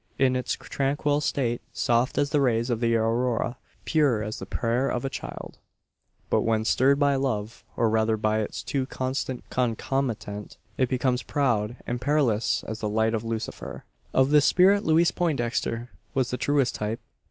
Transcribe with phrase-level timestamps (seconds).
[0.17, 4.89] In its tranquil state, soft as the rays of the Aurora pure as the prayer
[4.89, 5.59] of a child;
[6.27, 11.75] but when stirred by love, or rather by its too constant concomitant it becomes proud
[11.85, 13.85] and perilous as the light of Lucifer!
[14.11, 16.99] Of this spirit Louise Poindexter was the truest type.